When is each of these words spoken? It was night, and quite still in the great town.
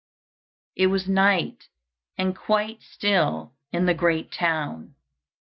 It 0.75 0.87
was 0.87 1.07
night, 1.07 1.67
and 2.17 2.35
quite 2.35 2.81
still 2.81 3.53
in 3.71 3.85
the 3.85 3.93
great 3.93 4.31
town. 4.31 4.95